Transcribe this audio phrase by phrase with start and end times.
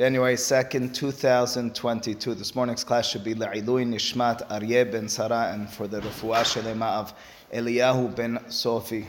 [0.00, 2.34] January 2nd, 2022.
[2.34, 6.86] This morning's class should be La'ilui Nishmat Aryeh ben Sarah and for the Refuah Shelema
[6.92, 7.12] of
[7.52, 9.06] Eliyahu ben Sofi.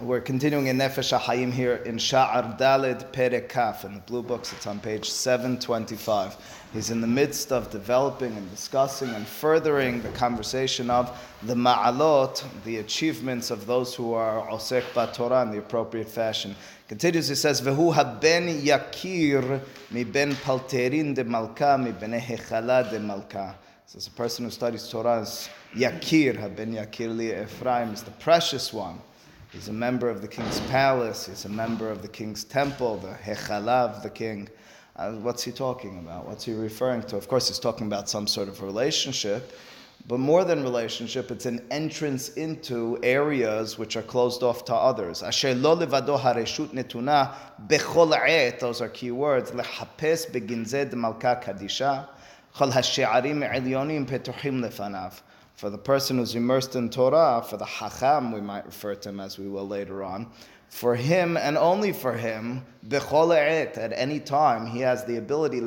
[0.00, 3.84] We're continuing in Nefesh HaHayim here in Sha'ar Dalid Perekaf.
[3.84, 6.36] In the blue books, it's on page 725.
[6.72, 12.44] He's in the midst of developing and discussing and furthering the conversation of the ma'alot,
[12.64, 16.54] the achievements of those who are osek Torah in the appropriate fashion.
[16.92, 19.62] Continues, he says, Vehu haben yakir
[19.92, 23.54] mi ben palterin de malka mi ben hechala de malka.
[23.86, 28.74] Says a person who studies Torah is yakir, haben yakir li Ephraim, is the precious
[28.74, 29.00] one.
[29.52, 31.24] He's a member of the king's palace.
[31.28, 34.50] He's a member of the king's temple, the Hechalav, the king.
[34.94, 36.28] Uh, what's he talking about?
[36.28, 37.16] What's he referring to?
[37.16, 39.54] Of course, he's talking about some sort of relationship,
[40.06, 45.22] but more than relationship, it's an entrance into areas which are closed off to others.
[45.22, 45.44] Those
[48.80, 49.52] are key words,
[55.54, 59.20] for the person who's immersed in Torah, for the Hacham, we might refer to him
[59.20, 60.26] as we will later on,
[60.68, 65.60] for him and only for him, at any time, he has the ability,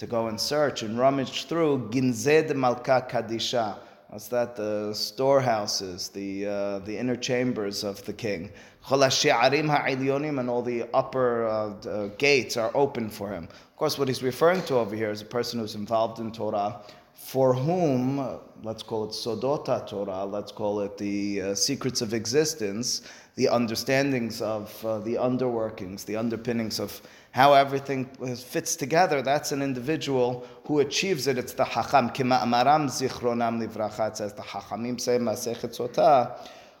[0.00, 3.76] to go and search and rummage through Ginzed Malka Kadisha.
[4.08, 4.56] What's that?
[4.56, 8.50] The storehouses, the, uh, the inner chambers of the king.
[8.90, 13.44] And all the upper uh, gates are open for him.
[13.44, 16.80] Of course, what he's referring to over here is a person who's involved in Torah
[17.12, 23.02] for whom, let's call it Sodota Torah, let's call it the uh, secrets of existence,
[23.36, 29.62] the understandings of uh, the underworkings, the underpinnings of how everything fits together, that's an
[29.62, 31.38] individual who achieves it.
[31.38, 32.12] It's the Hacham.
[32.12, 34.08] Kima amaram zichronam livracha.
[34.08, 36.36] It says the Hachamim say Masechet Sotah.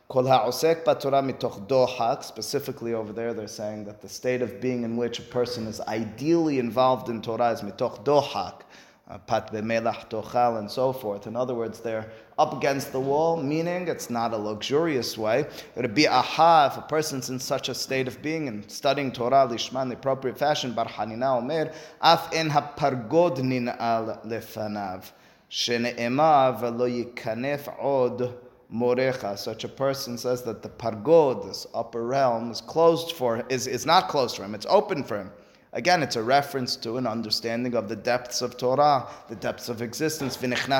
[0.08, 2.24] Kol ha'osek b'Torah mitoch dohak.
[2.24, 5.80] Specifically over there, they're saying that the state of being in which a person is
[5.82, 8.62] ideally involved in Torah is mitoch dohak
[9.10, 11.26] uh, pat b'melach tochal, and so forth.
[11.26, 12.10] In other words, they're
[12.40, 15.40] up against the wall, meaning it's not a luxurious way.
[15.40, 19.12] It would be aha if a person's in such a state of being and studying
[19.12, 20.72] Torah lishman the appropriate fashion.
[20.72, 25.12] Bar Hanina Omer, af en hapargod nin'al lefanav,
[25.50, 28.32] shene'ema v'lo yikanef od
[28.72, 29.36] morecha.
[29.36, 33.84] Such a person says that the pargod, this upper realm, is closed for is, is
[33.84, 35.30] not closed for him, it's open for him.
[35.72, 39.82] Again, it's a reference to an understanding of the depths of Torah, the depths of
[39.82, 40.36] existence.
[40.42, 40.72] Anytime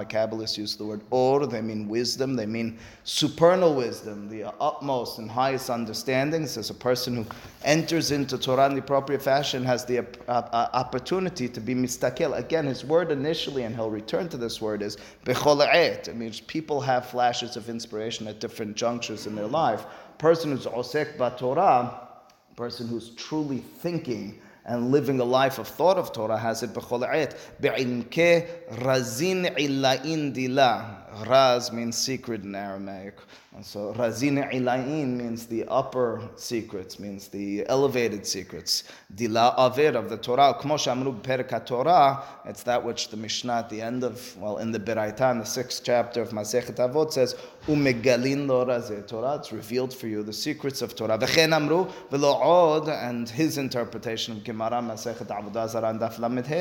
[0.00, 5.18] a Kabbalist uses the word or, they mean wisdom, they mean supernal wisdom, the utmost
[5.18, 6.46] and highest understanding.
[6.46, 7.26] Says a person who
[7.62, 12.32] enters into Torah in the appropriate fashion has the uh, opportunity to be mistakel.
[12.32, 14.96] Again, his word initially, and he'll return to this word, is
[15.26, 16.08] bechola'et.
[16.08, 19.84] It means people have flashes of inspiration at different junctures in their life
[20.20, 21.98] person who's osek b'Torah,
[22.54, 27.00] person who's truly thinking and living a life of thought of Torah has it b'chol
[28.84, 30.99] razin ilayin dila.
[31.26, 33.14] Raz means secret in Aramaic.
[33.52, 38.84] And so Razin Ilayin means the upper secrets, means the elevated secrets.
[39.16, 40.54] Dila Avir of the Torah.
[40.60, 44.70] Kmo Amru Perka Torah, it's that which the Mishnah at the end of, well, in
[44.70, 47.34] the Beraita, in the sixth chapter of Masechet Avot says,
[47.66, 51.18] Umegalin lo razeh Torah, it's revealed for you the secrets of Torah.
[51.18, 56.46] V'chen Amru, v'lo od, and his interpretation of Gemara Masechet Avodah Zarah and Daf Lamed
[56.46, 56.54] He,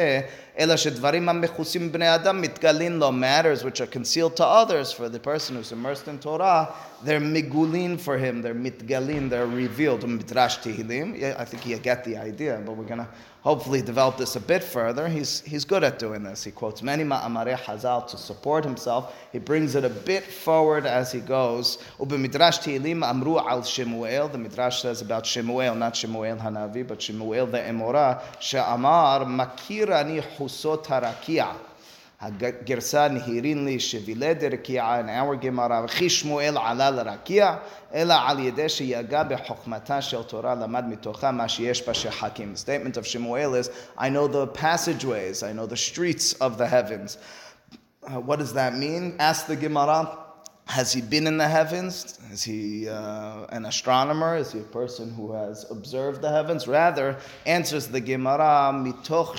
[0.57, 5.19] ela shedvarim ha-mechusim b'nei Adam mitgalin lo, matters which are concealed to others for the
[5.19, 6.73] person who's immersed in Torah,
[7.03, 10.07] they're migulin for him, they're mitgalin, they're revealed.
[10.07, 13.07] Midrash Tehillim, I think you get the idea, but we're going to
[13.41, 15.07] hopefully develop this a bit further.
[15.07, 16.43] He's, he's good at doing this.
[16.43, 19.15] He quotes many ma'amarei Hazal to support himself.
[19.31, 21.77] He brings it a bit forward as he goes.
[21.99, 24.27] Midrash Tehillim amru al Shemuel.
[24.27, 30.85] The Midrash says about Shemuel, not Shemuel Hanavi, but Shemuel the Emora, she'amar makirani husot
[30.85, 31.55] harakia.
[32.20, 37.56] הגרסה נהירין לי שבילי דרקיעה, in our Gemara, וכי שמואל עלה לרקיע,
[37.94, 42.52] אלא על ידי שיגע בחוכמתה של תורה, למד מתוכה מה שיש בה שחקים.
[42.54, 46.66] The statement of Shemuel is, I know the passageways, I know the streets of the
[46.66, 47.18] heavens.
[48.06, 49.14] Uh, what does that mean?
[49.18, 50.24] Ask the Gemara.
[50.69, 52.19] Has he been in the heavens?
[52.31, 54.37] Is he uh, an astronomer?
[54.37, 56.67] Is he a person who has observed the heavens?
[56.67, 57.17] Rather,
[57.47, 59.35] answers the Gemara, mitoch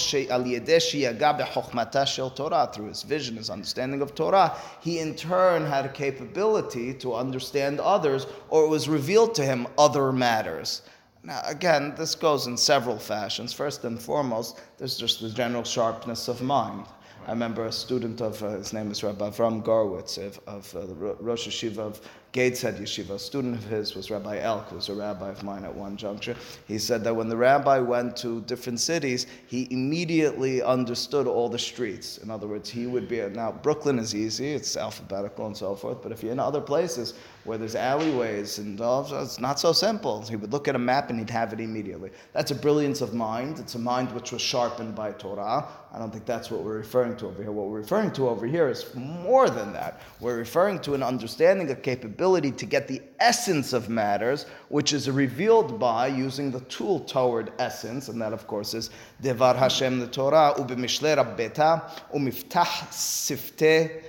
[2.09, 6.94] shel Torah, through his vision, his understanding of Torah, he in turn had a capability
[6.94, 10.82] to understand others, or it was revealed to him other matters.
[11.23, 13.53] Now, again, this goes in several fashions.
[13.53, 16.87] First and foremost, there's just the general sharpness of mind.
[17.26, 20.87] I remember a student of, uh, his name is Rabbi Avram Garwitz of, of uh,
[20.87, 22.00] the Rosh Hashiva of
[22.32, 23.11] Gateshead Yeshiva.
[23.11, 25.96] A student of his was Rabbi Elk, who was a rabbi of mine at one
[25.96, 26.34] juncture.
[26.67, 31.58] He said that when the rabbi went to different cities, he immediately understood all the
[31.58, 32.19] streets.
[32.19, 36.02] In other words, he would be, now Brooklyn is easy, it's alphabetical and so forth,
[36.02, 37.14] but if you're in other places,
[37.45, 40.23] where there's alleyways and all, it's not so simple.
[40.23, 42.11] He would look at a map and he'd have it immediately.
[42.33, 43.59] That's a brilliance of mind.
[43.59, 45.67] It's a mind which was sharpened by Torah.
[45.93, 47.51] I don't think that's what we're referring to over here.
[47.51, 50.01] What we're referring to over here is more than that.
[50.21, 55.11] We're referring to an understanding, a capability to get the essence of matters, which is
[55.11, 58.91] revealed by using the tool toward essence, and that, of course, is
[59.21, 64.03] Devar Hashem, the Torah, Ubimishle Rabbeta, Umiftah Sifte.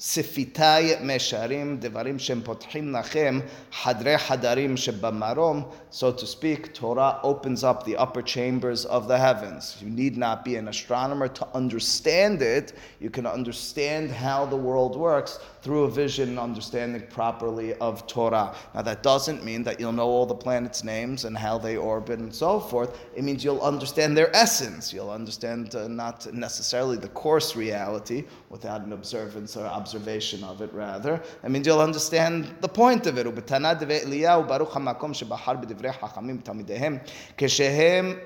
[0.00, 3.40] ספיתי משרים, דברים שהם פותחים לכם,
[3.72, 9.78] חדרי חדרים שבמרום, so to speak, Torah opens up the upper chambers of the heavens.
[9.80, 12.74] You need not be an astronomer to understand it.
[13.00, 18.54] You can understand how the world works through a vision and understanding properly of Torah.
[18.74, 22.18] Now, that doesn't mean that you'll know all the planets' names and how they orbit
[22.18, 22.90] and so forth.
[23.14, 24.92] It means you'll understand their essence.
[24.92, 30.72] You'll understand uh, not necessarily the coarse reality without an observance or observation of it,
[30.72, 31.22] rather.
[31.44, 33.26] It means you'll understand the point of it.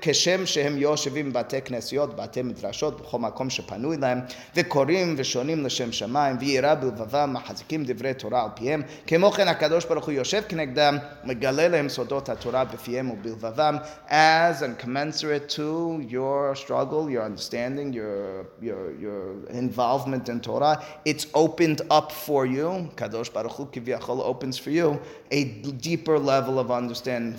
[0.01, 4.19] כשם שהם יושבים בתי כנסיות, בתי מדרשות, בכל מקום שפנוי להם,
[4.55, 8.81] וקוראים ושונים לשם שמיים, ויראה בלבבם מחזיקים דברי תורה על פיהם.
[9.07, 13.75] כמו כן הקדוש ברוך הוא יושב כנגדם, מגלה להם סודות התורה בפיהם ובלבבם,
[14.09, 21.25] as and commensurate to your struggle, your understanding, your, your, your involvement in Torah, it's
[21.46, 25.00] opened up for you, Kadosh Baruch Hu Kiviyachol opens for you
[25.30, 25.44] a
[25.88, 27.32] deeper level of understanding.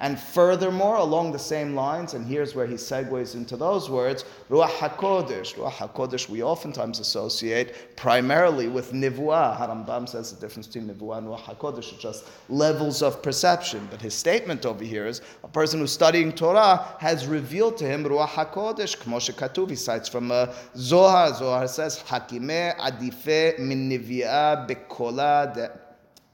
[0.00, 4.68] And furthermore, along the same lines, and here's where he segues into those words, Ruach
[4.68, 5.54] HaKodesh.
[5.54, 9.58] Ruach HaKodesh we oftentimes associate primarily with Nivuah.
[9.58, 13.86] Harambam says the difference between Nivuah and Ruach HaKodesh is just levels of perception.
[13.90, 18.04] But his statement over here is a person who's studying Torah has revealed to him
[18.04, 19.70] Ruach HaKodesh, Kmoshe Katuv.
[19.70, 20.46] He cites from uh,
[20.86, 21.34] Zohar.
[21.34, 25.52] Zohar says, Hakime Adife Min Niviah bekola.
[25.52, 25.72] The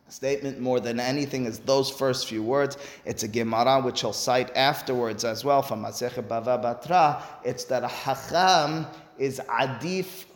[0.08, 2.76] statement more than anything is those first few words.
[3.06, 7.22] It's a Gemara which he'll cite afterwards as well from Masechet Bava Batra.
[7.44, 10.26] It's that a Hacham is adif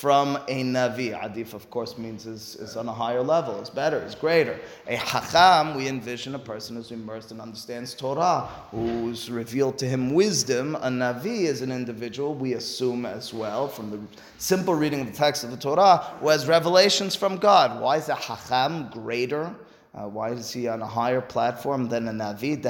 [0.00, 1.12] from a Navi.
[1.12, 4.58] Adif, of course, means is, is on a higher level, is better, is greater.
[4.86, 10.14] A Hacham, we envision a person who's immersed and understands Torah, who's revealed to him
[10.14, 10.74] wisdom.
[10.76, 14.00] A Navi is an individual, we assume as well, from the
[14.38, 17.78] simple reading of the text of the Torah, who has revelations from God.
[17.78, 19.54] Why is a Hacham greater?
[19.92, 22.64] Uh, why is he on a higher platform than a Navi?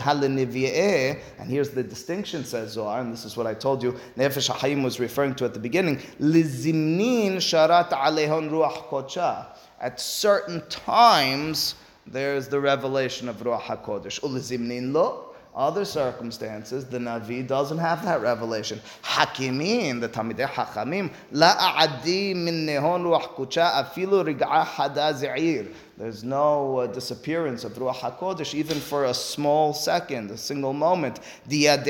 [1.39, 4.83] And here's the distinction, says Zohar, and this is what I told you, Nefesh HaHayim
[4.83, 5.99] was referring to at the beginning.
[6.19, 9.47] Sharat alehon ruach.
[9.81, 11.75] At certain times,
[12.07, 14.21] there's the revelation of Ruach HaKodesh.
[14.21, 15.27] Ulizimnin lo.
[15.53, 18.81] Other circumstances, the Navi doesn't have that revelation.
[19.03, 25.69] Hakimin, the Tamidei Hachamim, la a'adi min nehon ruach kocha afilu rig'a hada.
[26.01, 31.21] There's no uh, disappearance of Ruach HaKodesh, even for a small second, a single moment.
[31.47, 31.85] Because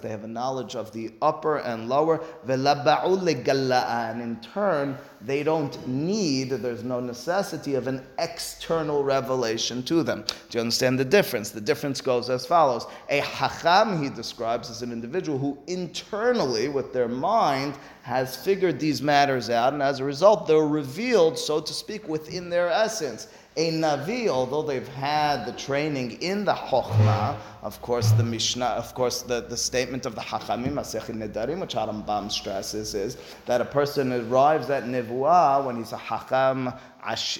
[0.00, 2.22] they have a knowledge of the upper and lower.
[2.46, 10.26] And in turn, they don't need, there's no necessity of an external revelation to them.
[10.50, 11.48] Do you understand the difference?
[11.48, 12.86] The difference goes as follows.
[13.08, 19.02] A Hacham, he describes as an individual who internally, with their mind, has figured these
[19.02, 23.28] matters out, and as a result, they're revealed, so to speak, within their essence.
[23.56, 28.94] A Navi, although they've had the training in the Chokhmah, of course, the Mishnah, of
[28.94, 33.64] course, the, the statement of the Hachamim, Masechet Nedarim, which Harambam stresses, is that a
[33.64, 36.72] person arrives at Nevuah when he's a Hacham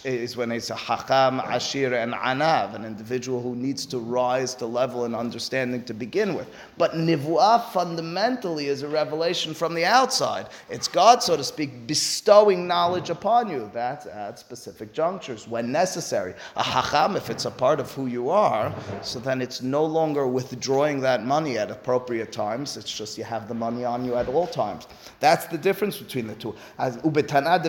[0.04, 4.66] is when it's a hakam, ashir, and anav, an individual who needs to rise to
[4.66, 6.48] level and understanding to begin with.
[6.78, 10.48] But nivuah fundamentally is a revelation from the outside.
[10.68, 13.70] It's God, so to speak, bestowing knowledge upon you.
[13.72, 16.34] That's at specific junctures when necessary.
[16.56, 20.26] A hakam, if it's a part of who you are, so then it's no longer
[20.26, 22.76] withdrawing that money at appropriate times.
[22.76, 24.86] It's just you have the money on you at all times.
[25.20, 26.54] That's the difference between the two.
[26.78, 27.60] As ubetanad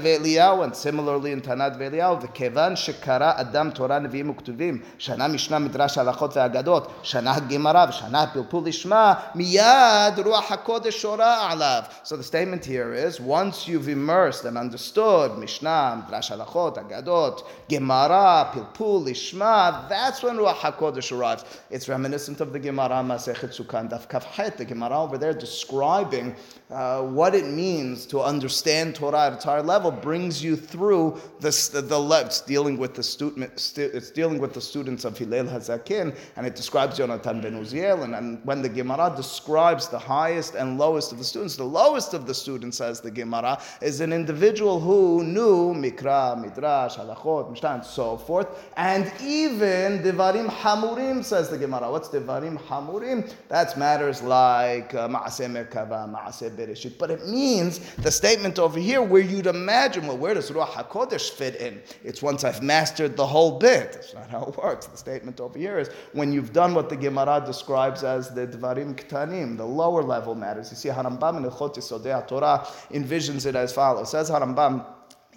[0.64, 6.37] and similarly in Tanad ואליהו, וכיוון שקרא אדם תורה נביאים וכתובים, שנה משנה מדרש הלכות
[6.37, 11.83] ואגדות, שנה הגמרא ושנה הפלפול לשמה, מיד רוח הקודש שורה עליו.
[12.05, 18.17] So the statement here is, once you've immersed and understood משנה, מדרש הלכות, אגדות, גמרא,
[18.17, 21.45] Mikra, Pilpul, Lishma, that's when Ruach HaKodesh arrives.
[21.71, 26.35] It's reminiscent of the Gemara Masechet Sukkah Daf Kaf the Gemara over there describing
[26.71, 31.69] uh, what it means to understand Torah at a higher level brings you through this,
[31.72, 36.16] the, the it's dealing with the student, it's dealing with the students of Hillel Hazakin,
[36.36, 38.04] and it describes Jonathan ben Uziel.
[38.04, 42.14] And, and when the Gemara describes the highest and lowest of the students, the lowest
[42.14, 47.70] of the students, says the Gemara, is an individual who knew Mikra, Midrash, Halachot, Mishnah,
[47.70, 48.48] and so forth,
[48.78, 51.90] and even Devarim Hamurim, says the Gemara.
[51.92, 53.32] What's Devarim Hamurim?
[53.48, 56.98] That's matters like uh, Maaseh Merkava, Maaseh Bereshit.
[56.98, 61.32] But it means the statement over here where you'd imagine, well, where does Ruach HaKodesh
[61.32, 61.82] fit in?
[62.04, 63.94] It's once I've mastered the whole bit.
[63.94, 64.88] That's not how it works.
[64.88, 68.96] The statement over here is when you've done what the Gemara describes as the Dvarim
[68.96, 70.72] Ktanim, the lower level matters.
[70.72, 74.12] You see, Harambam in Ilchot Yisodei Torah envisions it as follows.
[74.12, 74.86] Says Harambam,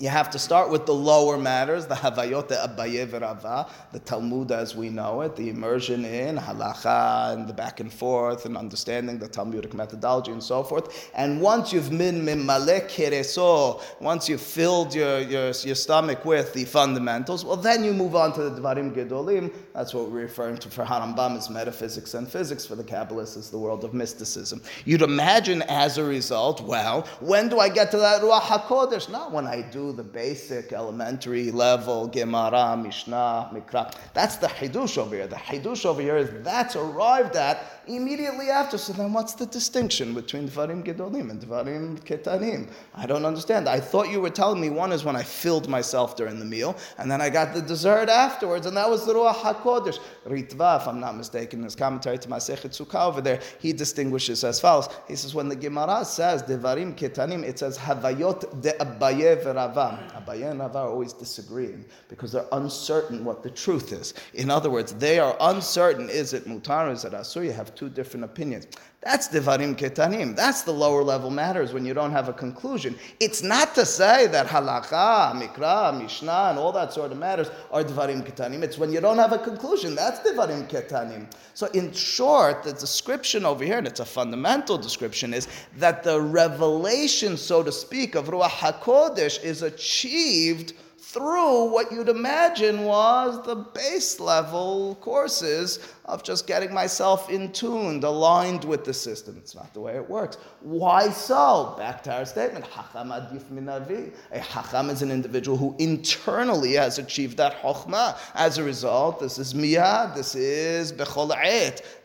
[0.00, 4.74] you have to start with the lower matters, the Havayot Abaye Rava, the Talmud as
[4.74, 9.28] we know it, the immersion in halacha and the back and forth and understanding the
[9.28, 11.10] Talmudic methodology and so forth.
[11.14, 16.64] And once you've min mimalek kereso, once you've filled your, your, your stomach with the
[16.64, 19.52] fundamentals, well, then you move on to the Dvarim Gedolim.
[19.74, 22.66] That's what we're referring to for Harambam as metaphysics and physics.
[22.66, 24.60] For the Kabbalists, is the world of mysticism.
[24.84, 29.08] You'd imagine as a result, well, when do I get to that Ruach HaKodesh?
[29.08, 33.94] Not when I do the basic elementary level Gemara, Mishnah, Mikra.
[34.12, 35.26] That's the Hidush over here.
[35.26, 38.78] The Hidush over here is that's arrived at immediately after.
[38.78, 42.68] So then what's the distinction between Dvarim Gedolim and Dvarim Ketanim?
[42.94, 43.68] I don't understand.
[43.68, 46.76] I thought you were telling me one is when I filled myself during the meal,
[46.98, 49.98] and then I got the dessert afterwards, and that was the Ruach HaKodesh.
[50.26, 54.60] Ritva, if I'm not mistaken, his commentary to Masechet Sukkah over there, he distinguishes as
[54.60, 54.88] follows.
[55.08, 59.42] He says, when the Gemara says Devarim Ketanim, it says Havayot de Abaye
[59.74, 60.24] v'Rava.
[60.24, 64.14] Abaye and Rava are always disagreeing because they're uncertain what the truth is.
[64.34, 67.44] In other words, they are uncertain, is it mutar, or is it asur?
[67.44, 68.66] You have two different opinions.
[69.04, 70.34] That's divarim ketanim.
[70.34, 72.96] That's the lower level matters when you don't have a conclusion.
[73.20, 77.84] It's not to say that halakha, mikra, mishnah, and all that sort of matters are
[77.84, 78.62] divarim ketanim.
[78.62, 79.94] It's when you don't have a conclusion.
[79.94, 81.30] That's divarim ketanim.
[81.52, 86.18] So in short, the description over here, and it's a fundamental description, is that the
[86.18, 93.54] revelation, so to speak, of Ruach HaKodesh is achieved through what you'd imagine was the
[93.54, 99.36] base level courses of just getting myself in tuned, aligned with the system.
[99.38, 100.36] It's not the way it works.
[100.60, 101.74] Why so?
[101.78, 104.12] Back to our statement, Hacham adif minavi.
[104.32, 108.18] A Hacham is an individual who internally has achieved that Chokhmah.
[108.34, 111.24] As a result, this is miyad, this is bechol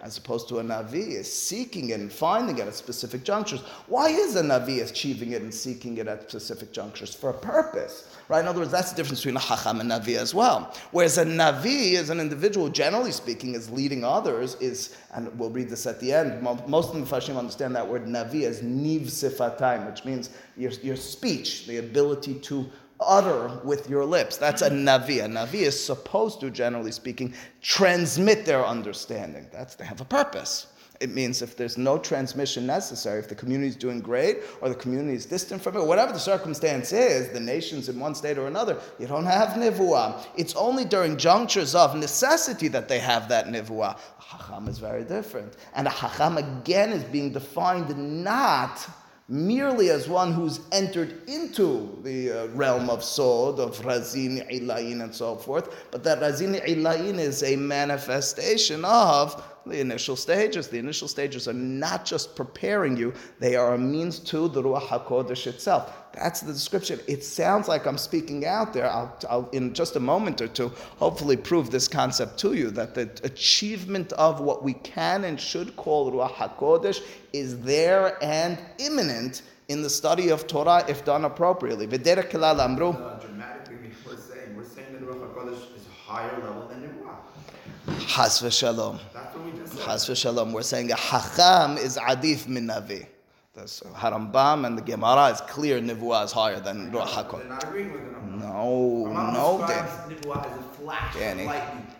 [0.01, 3.59] as opposed to a Navi is seeking it and finding it at specific junctures.
[3.87, 7.13] Why is a Navi achieving it and seeking it at specific junctures?
[7.13, 8.07] For a purpose.
[8.29, 8.39] Right?
[8.39, 10.73] In other words, that's the difference between a Hacham and Navi as well.
[10.91, 15.69] Whereas a Navi is an individual, generally speaking, is leading others, is, and we'll read
[15.69, 19.89] this at the end, most of the Mefashim understand that word Navi as Niv Sifatayim,
[19.89, 22.69] which means your, your speech, the ability to
[22.99, 24.37] utter with your lips.
[24.37, 25.23] That's a Navi.
[25.23, 29.47] A Navi is supposed to, generally speaking, transmit their understanding.
[29.51, 30.67] That's, they have a purpose.
[30.99, 34.75] It means if there's no transmission necessary, if the community is doing great or the
[34.75, 38.47] community is distant from it, whatever the circumstance is, the nation's in one state or
[38.47, 40.25] another, you don't have nivuah.
[40.35, 43.97] It's only during junctures of necessity that they have that nivuah.
[43.97, 45.55] A hacham is very different.
[45.73, 48.85] And a hacham, again, is being defined not
[49.29, 55.13] merely as one who's entered into the uh, realm of Sod, of Razin, Ilayin, and
[55.13, 60.67] so forth, but that Razin, Ilayin is a manifestation of the initial stages.
[60.67, 64.87] The initial stages are not just preparing you, they are a means to the Ruach
[64.87, 65.93] HaKodesh itself.
[66.13, 66.99] That's the description.
[67.07, 68.89] It sounds like I'm speaking out there.
[68.89, 72.95] I'll, I'll, in just a moment or two, hopefully prove this concept to you that
[72.95, 77.01] the achievement of what we can and should call Ruach HaKodesh
[77.31, 81.85] is there and imminent in the study of Torah if done appropriately.
[81.85, 88.01] Uh, dramatically, we're saying, we're saying that Ruach HaKodesh is higher level than Ruach.
[88.09, 88.99] Has v'shalom.
[89.83, 93.05] Chas v'shalom, we're saying a hacham is adif min navi.
[93.53, 98.39] The Harambam and the Gemara is clear Nivuah is higher than Ruach HaKodesh.
[98.39, 100.15] No, no, Danny.
[100.15, 101.45] Nivuah is a flash Danny.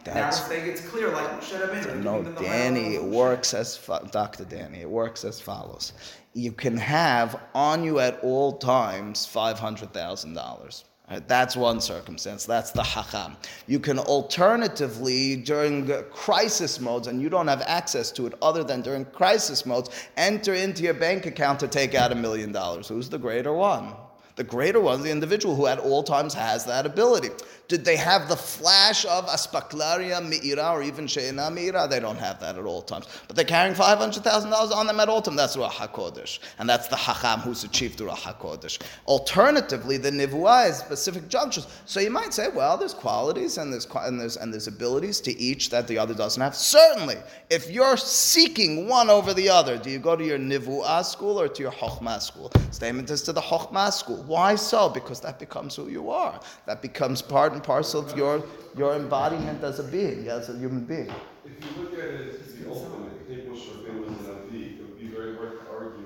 [0.04, 1.96] That's, it's clear, like.
[1.96, 3.78] No, Danny, it works as
[4.12, 4.46] Dr.
[4.46, 4.82] Danny.
[4.82, 5.94] It works as follows.
[6.34, 10.86] You can have on you at all times five hundred thousand dollars.
[11.10, 12.46] Right, that's one circumstance.
[12.46, 13.36] That's the hacham.
[13.66, 18.82] You can alternatively, during crisis modes, and you don't have access to it other than
[18.82, 22.88] during crisis modes, enter into your bank account to take out a million dollars.
[22.88, 23.94] Who's the greater one?
[24.40, 27.28] The greater one is the individual who at all times has that ability.
[27.68, 31.90] Did they have the flash of aspaklaria mi'ira or even she'ina mi'ira?
[31.90, 33.06] They don't have that at all times.
[33.28, 35.36] But they're carrying $500,000 on them at all times.
[35.36, 36.40] That's Ruach HaKodesh.
[36.58, 38.80] And that's the Hacham who's achieved Ruach HaKodesh.
[39.08, 41.68] Alternatively, the Nivuah is specific junctures.
[41.86, 45.38] So you might say, well, there's qualities and there's, and there's, and there's abilities to
[45.38, 46.56] each that the other doesn't have.
[46.56, 47.18] Certainly,
[47.50, 51.50] if you're seeking one over the other, do you go to your Nivuah school or
[51.50, 52.50] to your Chokhmah school?
[52.72, 54.24] Statement is to the Chokhmah school.
[54.30, 54.90] Why so?
[54.90, 56.40] Because that becomes who you are.
[56.68, 58.44] That becomes part and parcel of your,
[58.78, 61.12] your embodiment as a being, as a human being.
[61.44, 65.36] If you look at it as the ultimate, Shabbat was an it would be very
[65.36, 66.06] hard to argue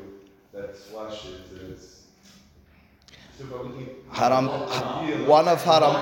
[0.54, 2.04] that slash is and it's.
[3.38, 4.48] So, but we can- Haram,
[5.28, 5.94] one of Haram,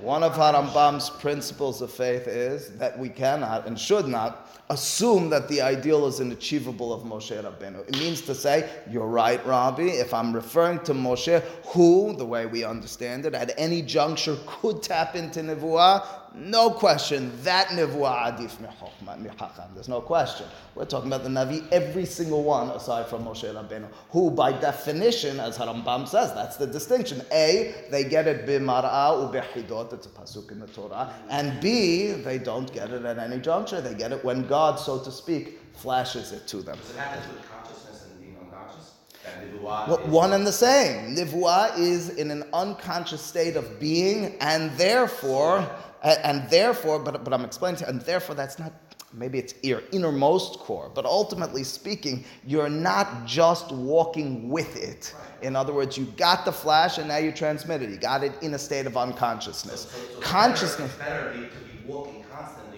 [0.00, 5.48] one of Harambam's principles of faith is that we cannot and should not assume that
[5.48, 7.88] the ideal is an achievable of Moshe Rabbeinu.
[7.88, 12.46] It means to say, you're right, Rabbi, if I'm referring to Moshe, who, the way
[12.46, 18.58] we understand it, at any juncture could tap into Nevuah, no question, that Nevuah adif
[18.58, 19.74] michacham.
[19.74, 20.46] There's no question.
[20.74, 25.40] We're talking about the Navi, every single one aside from Moshe Rabbeinu, who by definition,
[25.40, 27.22] as Harambam says, that's the distinction.
[27.32, 32.36] A, they get it b'mar'a u'behidot, it's a pasuk in the Torah, and B, they
[32.38, 33.80] don't get it at any juncture.
[33.80, 36.76] They get it when God, so to speak, flashes it to them.
[36.78, 38.94] Does it have to do with consciousness and being unconscious?
[39.24, 41.14] That nivuah Well, one and the same.
[41.16, 45.68] Nivua is in an unconscious state of being, and therefore,
[46.02, 48.72] and, therefore, but, but I'm explaining to you, and therefore that's not,
[49.12, 55.14] maybe it's your innermost core, but ultimately speaking, you're not just walking with it.
[55.42, 57.90] In other words, you got the flash and now you transmit it.
[57.90, 59.82] You got it in a state of unconsciousness.
[59.82, 60.92] So- so it's Consciousness.
[60.96, 62.17] Better, it's better be, to be walking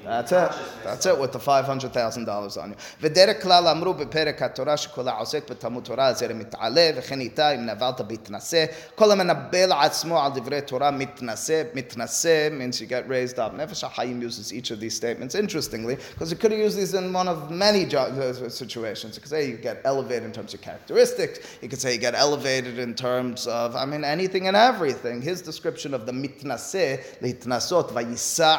[0.09, 0.35] That's it.
[0.35, 2.75] consciousness That's of- it with the $500,000 on you.
[3.01, 8.01] ודרך כלל אמרו בפרק התורה שכל העוסק בתלמוד תורה זרם מתעלה וכן איתה אם נבלת
[8.01, 8.65] בהתנשא
[8.95, 13.53] כל המנבל עצמו על דברי תורה מתנשא מתנשא means you get raised up.
[13.57, 17.11] Nefesh HaChaim uses each of these statements interestingly because it could have used these in
[17.11, 19.15] one of many jo- uh, situations.
[19.15, 21.39] You could say you get elevated in terms of characteristics.
[21.61, 25.21] You could say you get elevated in terms of, I mean, anything and everything.
[25.21, 26.91] His description of the mitnaseh,
[27.23, 28.51] litnasot, vayisa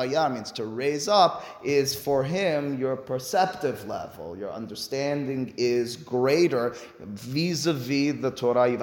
[0.00, 6.75] vayar means to raise up is for him your perceptive level, your understanding is greater
[6.99, 8.69] vis a vis the Torah.
[8.69, 8.77] He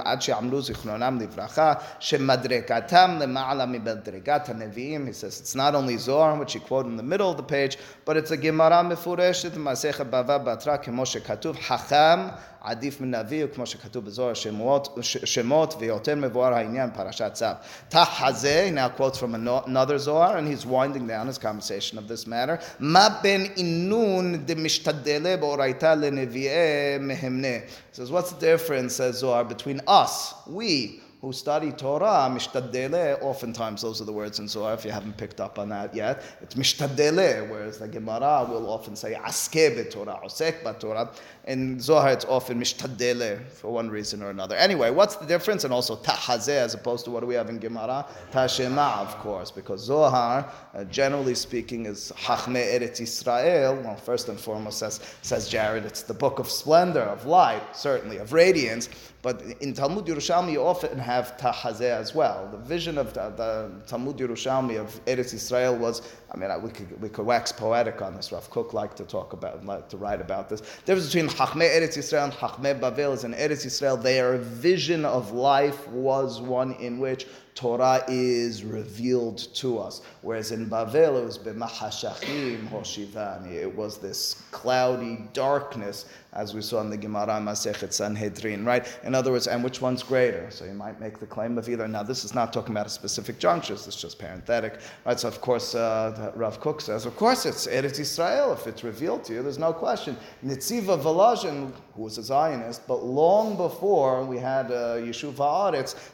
[5.13, 8.17] says it's not only Zohar, which you quote in the middle of the page, but
[8.17, 12.33] it's a Gemara Mefureshit, Masech Bava Batra Kemoshe Katuv Hacham.
[12.62, 17.46] עדיף מנביא, וכמו שכתוב בזוהר שמות, ש- שמות ויותר מבואר העניין פרשת צו.
[17.90, 22.08] תחזה, he now quotes from ano- another Zohar, and he's winding down his conversation of
[22.08, 22.56] this matter.
[22.80, 26.52] מה בין אינון דמשתדלה באורייתא לנביאי
[27.00, 27.58] מהמנה?
[27.94, 33.81] He says, what's the difference, says Zohar, between us, we, who study Torah, mishtadele, oftentimes
[33.81, 36.25] those are the words in Zohar, if you haven't picked up on that yet.
[36.41, 41.13] It's mishtadele, whereas the Gemara will often say aske Torah, osek Torah.
[41.47, 44.57] In Zohar, it's often mishtadele for one reason or another.
[44.57, 45.63] Anyway, what's the difference?
[45.63, 48.05] And also tahazeh, as opposed to what do we have in Gemara?
[48.33, 53.77] Tashema, of course, because Zohar, uh, generally speaking, is Chachme Eretz Israel.
[53.77, 58.17] Well, first and foremost, says, says Jared, it's the book of splendor, of light, certainly,
[58.17, 58.89] of radiance.
[59.23, 62.49] But in Talmud Yerushalmi, you often have Tahazeh as well.
[62.51, 66.03] The vision of the, the Talmud Yerushalmi of Eretz Israel was,
[66.35, 68.33] I mean, we could, we could wax poetic on this.
[68.33, 70.61] Rav Kook liked to talk about, liked to write about this.
[70.61, 75.05] The difference between Chachme Eretz Israel and Chachme Bavel is in Eretz Israel, their vision
[75.05, 80.01] of life was one in which Torah is revealed to us.
[80.23, 83.53] Whereas in Bavel, it was hoshivani.
[83.53, 88.87] It was this cloudy darkness, as we saw in the Gemara Masechet Sanhedrin, right?
[89.05, 90.51] In other words, and which one's greater?
[90.51, 91.87] So you might make the claim of either.
[91.87, 93.75] Now, this is not talking about a specific juncture.
[93.75, 95.21] This is just parenthetic, right?
[95.21, 98.53] So, of course, uh, Rav Kook says, of course, it's Eretz Israel.
[98.53, 100.17] If it's revealed to you, there's no question.
[100.45, 105.37] Nitziva Volozhin, who was a Zionist, but long before we had uh, Yeshuv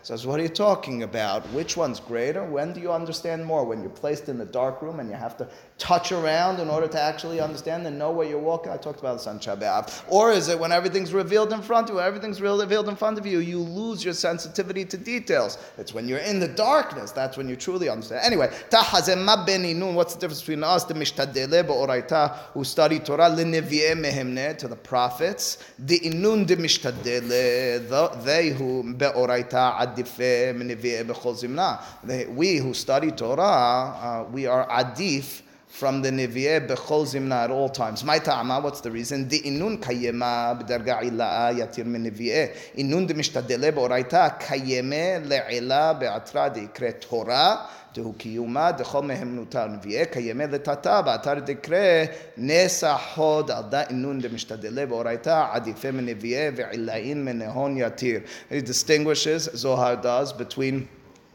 [0.03, 1.47] says, what are you talking about?
[1.51, 2.45] Which one's greater?
[2.45, 3.65] When do you understand more?
[3.65, 6.89] When you're placed in the dark room and you have to touch around in order
[6.89, 8.73] to actually understand and know where you're walking?
[8.73, 10.08] I talked about this on Shabbat.
[10.11, 13.27] Or is it when everything's revealed in front of you, everything's revealed in front of
[13.27, 15.59] you, you lose your sensitivity to details?
[15.77, 18.25] It's when you're in the darkness, that's when you truly understand.
[18.25, 25.59] Anyway, what's the difference between us, the mishtadele ba'oraita, who study Torah, to the prophets,
[25.79, 30.29] the inun de mishtadele, they who be'oraita adife.
[32.35, 35.43] We who study Torah, uh, we are adif,
[35.78, 38.04] from the Nevi'eh bechol zimna at all times.
[38.04, 39.28] My ta'ama, what's the reason?
[39.28, 42.76] The inun kayema b'darga ila'a yatir min Nevi'eh.
[42.76, 47.70] Inun de mishtadele b'oraita kayeme le'ila be'atra de Torah.
[47.94, 52.04] דהו קיומה דכל מהם נותר נביאי קיימי לטאטא באתר דקרא
[52.38, 58.20] נסע חוד על דאינון דמשתדלי באורייתא עדיפי מנביאי ועילאין מנהון יתיר.
[58.52, 60.88] He distinguishes, Zohar does, between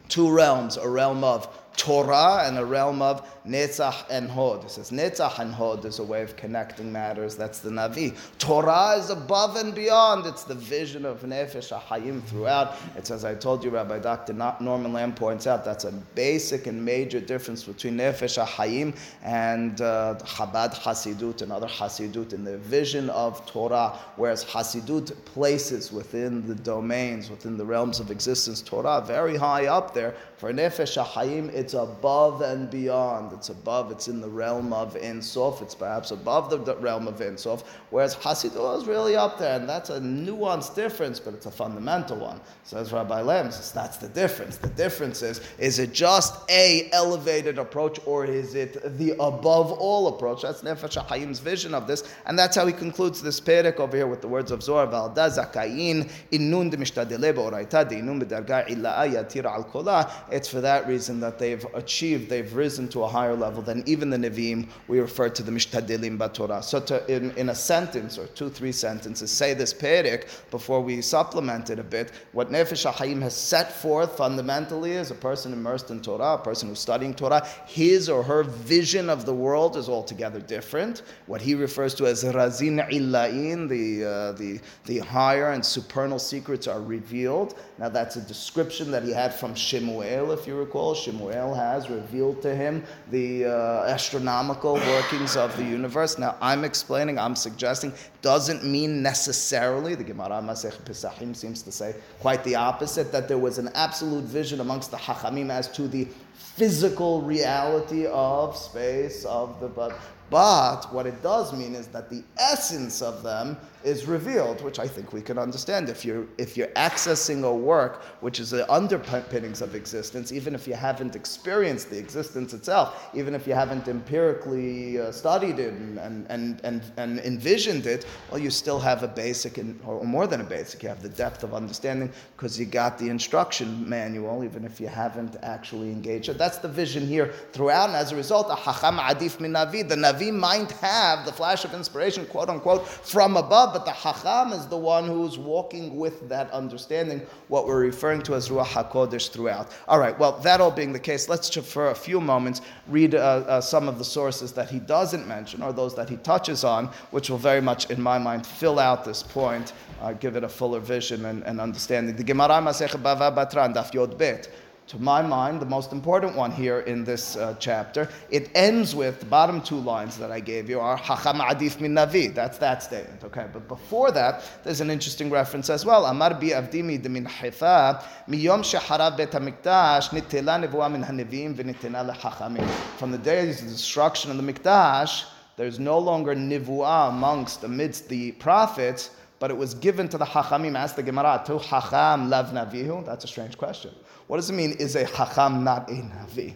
[0.09, 4.64] two realms, a realm of Torah and a realm of Netzach and Hod.
[4.64, 7.36] It says Netzach and Hod is a way of connecting matters.
[7.36, 8.16] That's the Navi.
[8.40, 10.26] Torah is above and beyond.
[10.26, 12.78] It's the vision of Nefesh HaHayim throughout.
[12.96, 14.34] It's as I told you, Rabbi Dr.
[14.34, 20.16] Norman Lamm points out, that's a basic and major difference between Nefesh HaHayim and uh,
[20.22, 26.56] Chabad Hasidut and other Hasidut in the vision of Torah, whereas Hasidut places within the
[26.56, 30.16] domains, within the realms of existence, Torah very high up there.
[30.38, 33.33] For Nefesh HaHayim, it's above and beyond.
[33.34, 35.62] It's above, it's in the realm of Ein Sof.
[35.62, 37.64] It's perhaps above the realm of Ein Sof.
[37.90, 42.18] Whereas Hasidut is really up there, and that's a nuanced difference, but it's a fundamental
[42.18, 42.40] one.
[42.64, 44.58] Says Rabbi Lamm, says that's the difference.
[44.58, 50.08] The difference is, is it just a elevated approach, or is it the above all
[50.08, 50.44] approach?
[50.44, 54.08] That's Nefesh HaHayim's vision of this, and that's how he concludes this perek over here
[54.08, 59.14] with the words of Zohar, Valda zakayin innun de mishtadele be'oraita de innun bedarga illa'a
[59.14, 60.12] yatir al kola.
[60.32, 64.10] It's for that reason that they've achieved, they've risen to a higher level than even
[64.10, 64.68] the Nevi'im.
[64.88, 66.62] We refer to the Mishtadilim Batorah.
[66.64, 71.02] So to, in, in a sentence or two, three sentences, say this Perik before we
[71.02, 72.12] supplement it a bit.
[72.34, 76.68] What Nefesh HaHayim has set forth fundamentally is a person immersed in Torah, a person
[76.68, 81.04] who's studying Torah, his or her vision of the world is altogether different.
[81.28, 86.68] What he refers to as Razin Illa'in, the, uh, the, the higher and supernal secrets
[86.68, 87.56] are revealed.
[87.80, 90.94] Now that's a description that he had from Shemuel, if you recall.
[90.94, 92.84] Shemuel has revealed to him
[93.14, 96.18] the uh, astronomical workings of the universe.
[96.18, 101.94] Now I'm explaining, I'm suggesting, doesn't mean necessarily, the Gemara Masech Pesachim seems to say
[102.20, 106.08] quite the opposite, that there was an absolute vision amongst the Hachamim as to the
[106.34, 109.96] physical reality of space, of the but
[110.32, 114.88] but what it does mean is that the essence of them is revealed, which I
[114.88, 115.90] think we can understand.
[115.90, 120.68] If you're, if you're accessing a work which is the underpinnings of existence, even if
[120.68, 125.98] you haven't experienced the existence itself, even if you haven't empirically uh, studied it and,
[126.30, 130.42] and, and, and, envisioned it, well, you still have a basic, in, or more than
[130.42, 134.64] a basic, you have the depth of understanding because you got the instruction manual, even
[134.66, 136.38] if you haven't actually engaged it.
[136.38, 139.96] That's the vision here throughout, and as a result, a hacham adif min navi, the
[139.96, 144.68] navi might have the flash of inspiration, quote unquote, from above but the Hacham is
[144.68, 149.72] the one who's walking with that understanding, what we're referring to as Ruach HaKodesh throughout.
[149.88, 153.16] All right, well, that all being the case, let's just for a few moments read
[153.16, 156.64] uh, uh, some of the sources that he doesn't mention or those that he touches
[156.64, 160.44] on, which will very much, in my mind, fill out this point, uh, give it
[160.44, 162.16] a fuller vision and, and understanding.
[162.16, 164.50] The Gemara Masech Bava Batran, Daf Yod Bet
[164.88, 168.10] to my mind, the most important one here in this uh, chapter.
[168.30, 171.94] It ends with the bottom two lines that I gave you are Hacham Adif min
[171.94, 172.34] Navi.
[172.34, 173.24] That's that statement.
[173.24, 176.06] Okay, but before that, there's an interesting reference as well.
[176.06, 182.70] Amar bi avdimi min Haifa miyom sheharav bet hamikdash nitela nevuah min hanevim v'nitela lechachamim.
[182.98, 188.10] From the days of the destruction of the mikdash, there's no longer nivuah amongst amidst
[188.10, 189.12] the prophets
[189.44, 190.74] but it was given to the Hachamim.
[190.78, 193.06] Ask the Gemara, to Hacham lav navihu?
[193.06, 193.92] That's a strange question.
[194.28, 196.54] What does it mean, is a Hacham not a Navi?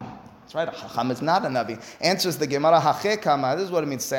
[0.00, 1.82] That's right, a Chacham is not a Navi.
[2.00, 4.10] Answers the Gemara, Hachekama, this is what it means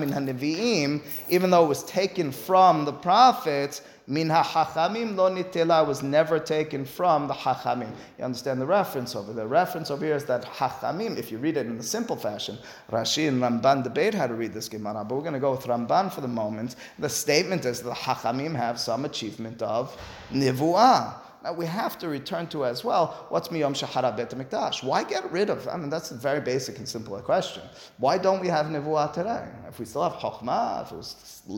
[0.00, 6.38] min even though it was taken from the prophets, Min ha'chachamim lo nitela was never
[6.38, 7.90] taken from the hachamim.
[8.16, 9.44] You understand the reference over there?
[9.44, 12.56] The reference over here is that hachamim, if you read it in the simple fashion,
[12.90, 15.64] Rashi and Ramban debate how to read this Gemara, but we're going to go with
[15.64, 16.76] Ramban for the moment.
[16.98, 19.94] The statement is that the hachamim have some achievement of
[20.32, 21.12] nivuah.
[21.44, 24.82] Now we have to return to as well what's miyom shahara bet mikdash.
[24.82, 25.68] Why get rid of?
[25.68, 27.62] I mean that's a very basic and simple question.
[27.98, 29.46] Why don't we have nevuah today?
[29.68, 31.04] If we still have chokhmah, if it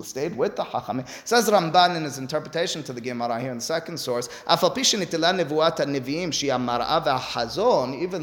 [0.04, 3.62] stayed with the hachamim, says Ramban in his interpretation to the Gemara here in the
[3.62, 4.28] second source.
[4.50, 4.60] Even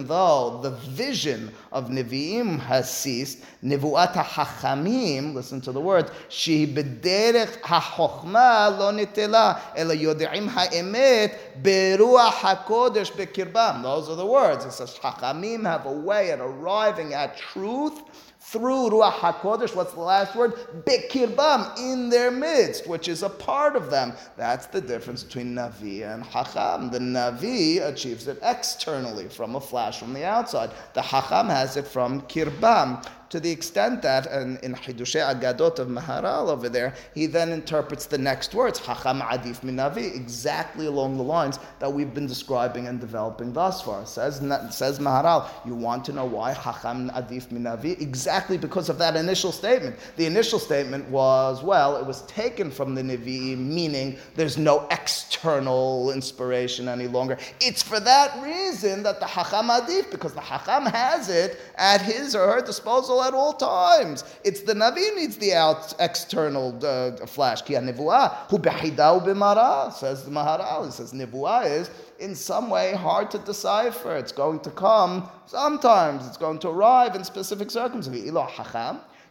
[0.07, 5.33] though the vision of neviim has ceased, nevuat hachamim.
[5.33, 6.11] Listen to the word.
[6.29, 13.83] She bederech hachokhmah lo nitela ela yodeim ha'emet Beruach HaKodesh Bekirbam.
[13.83, 14.65] Those are the words.
[14.65, 18.01] It says, Hachamim have a way at arriving at truth
[18.39, 19.75] through Ruach HaKodesh.
[19.75, 20.53] What's the last word?
[20.85, 24.13] Bekirbam, in their midst, which is a part of them.
[24.37, 26.91] That's the difference between Navi and Hacham.
[26.91, 30.71] The Navi achieves it externally from a flash from the outside.
[30.93, 35.87] The Hacham has it from Kirbam to the extent that and in Hidushei Agadot of
[35.87, 41.23] Maharal over there, he then interprets the next words, Hacham Adif Minavi, exactly along the
[41.23, 44.05] lines that we've been describing and developing thus far.
[44.05, 44.37] Says,
[44.71, 47.99] says Maharal, you want to know why Hacham Adif Minavi?
[48.01, 49.97] Exactly because of that initial statement.
[50.15, 56.11] The initial statement was, well, it was taken from the Navi, meaning there's no external
[56.11, 57.37] inspiration any longer.
[57.59, 62.35] It's for that reason that the Hacham Adif, because the Hacham has it at his
[62.35, 64.23] or her disposal at all times.
[64.43, 67.61] It's the Navi needs the out external uh, flash.
[67.61, 70.85] Ki b'mara says the Maharal.
[70.85, 74.15] He says nevuah is in some way hard to decipher.
[74.15, 76.27] It's going to come sometimes.
[76.27, 78.31] It's going to arrive in specific circumstances.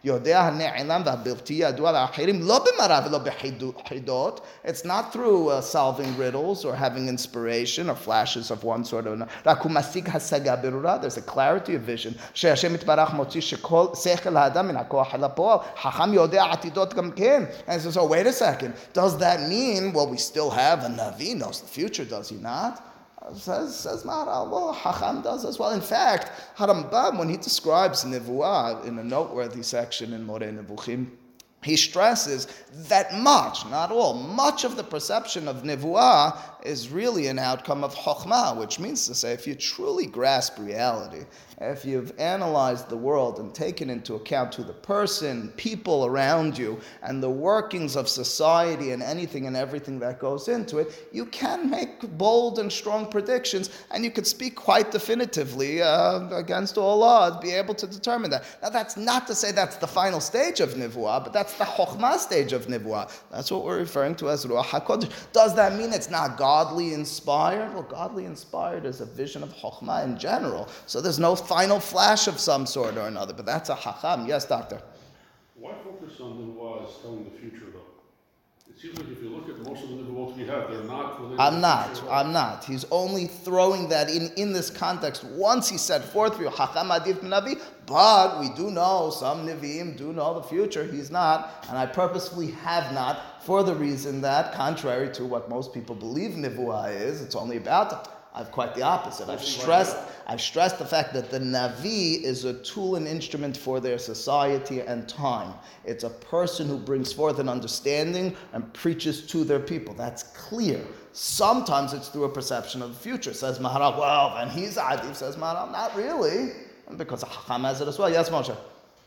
[0.06, 4.42] יודע הנעלם והבלתי ידוע לאחרים לא במראה ולא בחידות.
[4.66, 9.14] It's not through uh, solving riddles or having inspiration or flashes of one sort or
[9.14, 9.30] another.
[9.46, 10.98] רק הוא משיג השגה ברורה.
[11.02, 12.14] There's a clarity of vision.
[12.34, 15.58] שהשם יתברך מוציא שכל שכל האדם מן הכוח אל הפועל.
[15.82, 17.44] חכם יודע עתידות גם כן.
[17.68, 18.74] And so, so wait a second.
[18.94, 22.92] Does that mean, well, we still have a Navi knows the future, does he not?
[23.35, 25.73] Says, says Maharal, well, Hacham does as well.
[25.73, 31.09] In fact, Harambam, when he describes Nevuah in a noteworthy section in Moreh Nevuchim,
[31.63, 32.47] he stresses
[32.89, 37.95] that much, not all, much of the perception of Nevuah is really an outcome of
[37.95, 41.25] Chokhmah, which means to say, if you truly grasp reality,
[41.59, 46.79] if you've analyzed the world and taken into account who the person, people around you,
[47.03, 51.71] and the workings of society and anything and everything that goes into it, you can
[51.71, 57.39] make bold and strong predictions, and you could speak quite definitively uh, against all odds,
[57.39, 58.45] be able to determine that.
[58.63, 62.19] Now, that's not to say that's the final stage of Nivuah, but that's the Chokhmah
[62.19, 63.11] stage of Nivuah.
[63.31, 65.11] That's what we're referring to as Ruach HaKodesh.
[65.33, 67.75] Does that mean it's not godly inspired?
[67.75, 70.69] Well, godly inspired is a vision of Chokhmah in general.
[70.87, 74.27] So there's no final flash of some sort or another, but that's a hacham.
[74.27, 74.81] Yes, doctor.
[75.57, 77.81] Why focus on the was telling the future though?
[78.71, 81.21] It seems like if you look at most of the nivuot we have, they're not
[81.21, 81.41] related.
[81.41, 82.03] I'm not.
[82.11, 82.65] I'm not.
[82.65, 85.25] He's only throwing that in in this context.
[85.25, 90.15] Once he set forth for you, adif navi, but we do know some neviim do
[90.15, 90.85] know the future.
[90.85, 95.73] He's not, and I purposefully have not for the reason that, contrary to what most
[95.73, 98.13] people believe nivuah is, it's only about.
[98.35, 99.31] I've quite the opposite.
[99.31, 103.81] I've stressed, I've stressed the fact that the Navi is a tool and instrument for
[103.81, 105.55] their society and time.
[105.85, 109.95] It's a person who brings forth an understanding and preaches to their people.
[109.95, 110.85] That's clear.
[111.13, 113.33] Sometimes it's through a perception of the future.
[113.33, 116.51] Says Maharal, well, and he's Adif, says Maharal, not really.
[116.97, 118.11] Because Hacham has it as well.
[118.11, 118.55] Yes, Moshe.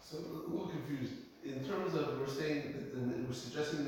[0.01, 1.13] So a little confused.
[1.45, 3.85] In terms of, we're saying, that the, we're suggesting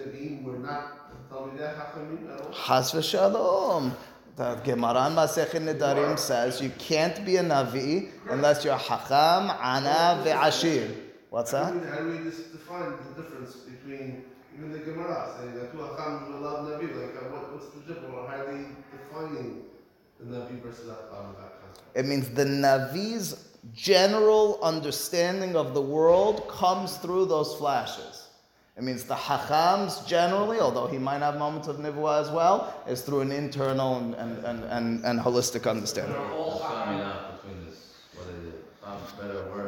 [2.54, 3.94] Chas v'shalom.
[4.36, 10.24] The Gemara in Masechet Nedarim says you can't be a Navi unless you're Hakam, Ana,
[10.24, 10.96] ve'ashir.
[11.30, 11.74] What's that?
[11.74, 14.24] How do we just define the difference between,
[14.58, 17.82] even the Gemara saying that two Hacham will love Nabi, like uh, what, what's the
[17.82, 19.50] difference, or how are they defining
[20.20, 21.36] the navi versus Hacham?
[21.94, 28.11] It means the Navi's general understanding of the world comes through those flashes.
[28.78, 33.02] It means the Hachams generally, although he might have moments of Nivuah as well, is
[33.02, 36.16] through an internal and, and, and, and, and holistic understanding.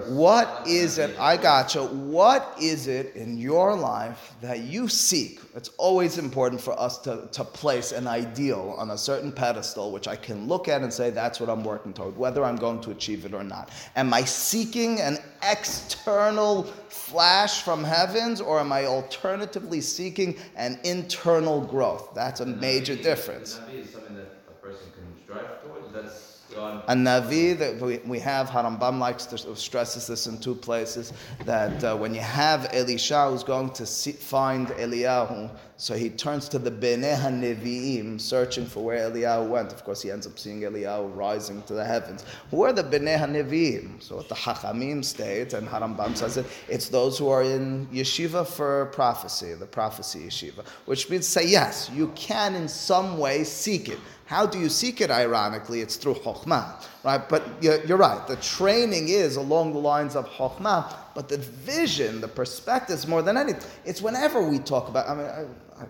[0.07, 1.17] What is it?
[1.19, 1.83] I gotcha.
[1.83, 5.39] What is it in your life that you seek?
[5.55, 10.07] It's always important for us to, to place an ideal on a certain pedestal, which
[10.07, 12.91] I can look at and say, that's what I'm working toward, whether I'm going to
[12.91, 13.69] achieve it or not.
[13.95, 21.61] Am I seeking an external flash from heavens, or am I alternatively seeking an internal
[21.61, 22.13] growth?
[22.13, 23.59] That's a major difference.
[23.73, 26.83] Is something that a person can strive towards, that's God.
[26.87, 31.13] A Navi that we, we have, Harambam likes to stresses this in two places,
[31.45, 35.49] that uh, when you have Elisha who's going to see, find Eliyahu,
[35.83, 39.73] so he turns to the Bnei HaNevi'im, searching for where Eliyahu went.
[39.73, 42.23] Of course, he ends up seeing Eliyahu rising to the heavens.
[42.51, 44.01] Who are the Bnei HaNevi'im?
[44.01, 48.47] So at the Chachamim state, and Harambam says it, it's those who are in yeshiva
[48.47, 53.89] for prophecy, the prophecy yeshiva, which means say, yes, you can in some way seek
[53.89, 53.99] it.
[54.23, 55.11] How do you seek it?
[55.11, 57.27] Ironically, it's through chokhmah, right?
[57.27, 58.25] But you're, right.
[58.27, 63.21] The training is along the lines of chokhmah, but the vision, the perspective, is more
[63.21, 63.69] than anything.
[63.85, 65.07] It's whenever we talk about.
[65.09, 65.85] I mean, I,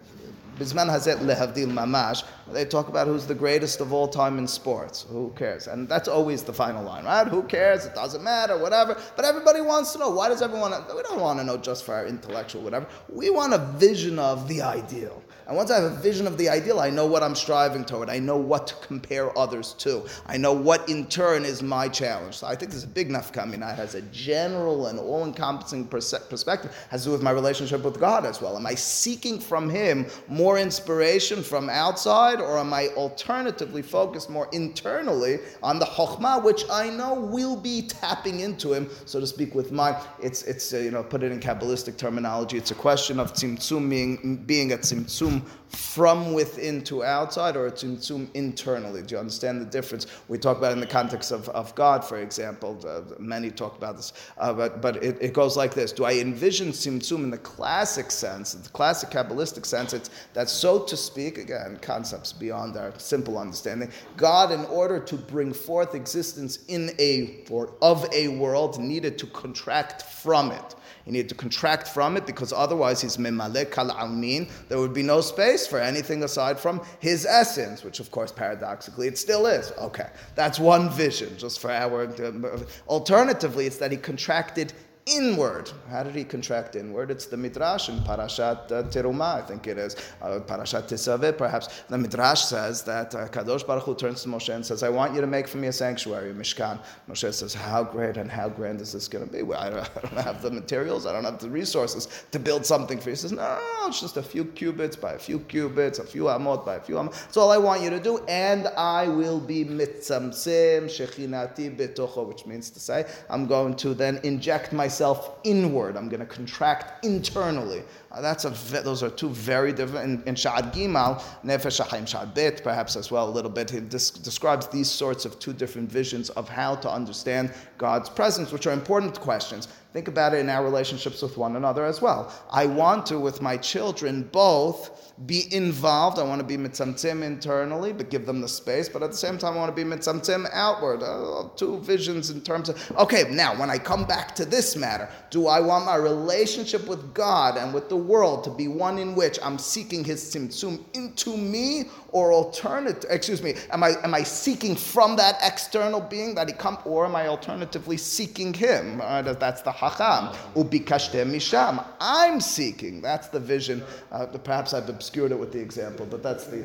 [0.60, 5.04] Bisman Hazet Lehavdil Mamash, they talk about who's the greatest of all time in sports.
[5.10, 5.66] Who cares?
[5.66, 7.28] And that's always the final line, right?
[7.28, 7.86] Who cares?
[7.86, 8.96] It doesn't matter, whatever.
[9.16, 10.12] But everybody wants to know.
[10.12, 10.72] Why does everyone?
[10.96, 12.86] We don't want to know just for our intellectual whatever.
[13.10, 15.23] We want a vision of the ideal.
[15.48, 18.10] And once I have a vision of the ideal, I know what I'm striving toward.
[18.10, 20.06] I know what to compare others to.
[20.26, 22.36] I know what in turn is my challenge.
[22.36, 23.74] So I think there's a big nafkamina.
[23.74, 26.72] It has a general and all-encompassing perspective.
[26.72, 28.56] It has to do with my relationship with God as well.
[28.56, 34.48] Am I seeking from Him more inspiration from outside, or am I alternatively focused more
[34.54, 39.56] internally on the chokhmah, which I know will be tapping into Him, so to speak,
[39.56, 40.02] with my.
[40.22, 42.58] It's it's uh, you know put it in kabbalistic terminology.
[42.58, 45.42] It's a question of tzimtzum being being a tzimtzum room
[45.76, 49.02] from within to outside or to internally.
[49.02, 50.08] Do you understand the difference?
[50.28, 52.78] We talk about in the context of, of God, for example.
[53.20, 55.92] Many talk about this, uh, but, but it, it goes like this.
[55.92, 59.94] Do I envision tzimtzum in the classic sense, the classic Kabbalistic sense?
[59.94, 63.92] It's that, so to speak, again, concepts beyond our simple understanding.
[64.18, 69.28] God, in order to bring forth existence in a, or of a world, needed to
[69.28, 70.76] contract from it.
[71.06, 74.50] He needed to contract from it because otherwise he's mimalek kal almin.
[74.70, 79.08] There would be no space for anything aside from his essence, which of course paradoxically
[79.08, 79.72] it still is.
[79.78, 82.06] Okay, that's one vision just for our.
[82.26, 84.74] Um, alternatively, it's that he contracted
[85.06, 85.72] inward.
[85.90, 87.12] How did he contract inward?
[87.12, 89.96] It's the Midrash in Parashat uh, I think it is.
[90.22, 91.84] Uh, Parashat Tetzaveh, perhaps.
[91.90, 95.14] The Midrash says that uh, Kadosh Baruch Hu turns to Moshe and says, I want
[95.14, 96.80] you to make for me a sanctuary, Mishkan.
[97.10, 99.44] Moshe says, How great and how grand is this going to be?
[99.44, 102.66] Well, I, don't, I don't have the materials, I don't have the resources to build
[102.66, 103.14] something for you.
[103.14, 106.66] He says, No, it's just a few cubits by a few cubits, a few amot
[106.66, 107.12] by a few amot.
[107.12, 108.20] That's all I want you to do.
[108.28, 114.20] And I will be mitzamsim shechinati betocho, which means to say, I'm going to then
[114.24, 115.98] inject myself inward.
[115.98, 117.82] I'm going to contract internally.
[118.14, 118.50] Uh, that's a
[118.84, 120.26] those are two very different.
[120.28, 124.68] In, Sha'ar Gimal, Nefesh Sha'ar Bet, perhaps as well a little bit, he des- describes
[124.68, 129.20] these sorts of two different visions of how to understand God's presence, which are important
[129.20, 129.68] questions.
[129.94, 132.34] Think about it in our relationships with one another as well.
[132.52, 136.18] I want to, with my children, both be involved.
[136.18, 138.90] I want to be mitzamtzim internally, but give them the space.
[138.90, 141.04] But at the same time, I want to be mitzamtzim outward.
[141.04, 145.08] Uh, two visions in terms of, okay, now when I come back to this matter,
[145.30, 149.16] do I want my relationship with God and with the world to be one in
[149.16, 153.10] which I'm seeking His tzimtzum into me, or alternative?
[153.10, 157.06] Excuse me, am I am I seeking from that external being that He come, or
[157.06, 159.02] am I alternatively seeking Him?
[159.02, 160.36] Uh, that's the hacham.
[160.56, 161.84] Ubikashtem misham.
[162.00, 163.02] I'm seeking.
[163.02, 163.84] That's the vision.
[164.12, 166.64] Uh, perhaps I've obscured it with the example, but that's the.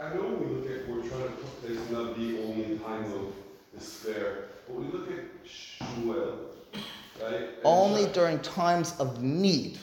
[0.00, 3.34] I know we look at, we're trying to put not be only in times of
[3.78, 6.36] despair, but we look at Shmuel,
[7.22, 7.34] right?
[7.34, 9.78] And Only during times of need,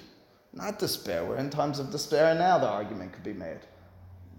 [0.57, 1.25] not despair.
[1.25, 3.59] We're in times of despair now, the argument could be made.